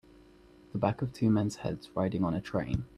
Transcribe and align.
The 0.71 0.79
back 0.79 1.03
of 1.03 1.13
two 1.13 1.29
men 1.29 1.51
's 1.51 1.57
heads 1.57 1.91
riding 1.95 2.23
on 2.23 2.33
a 2.33 2.41
train. 2.41 2.85